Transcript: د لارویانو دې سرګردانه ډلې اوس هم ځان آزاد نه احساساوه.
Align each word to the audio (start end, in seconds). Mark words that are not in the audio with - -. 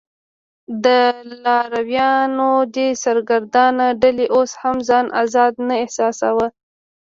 د 0.85 0.87
لارویانو 1.43 2.51
دې 2.75 2.87
سرګردانه 3.03 3.87
ډلې 4.01 4.25
اوس 4.35 4.51
هم 4.61 4.77
ځان 4.89 5.05
آزاد 5.23 5.53
نه 5.67 5.75
احساساوه. 5.83 6.47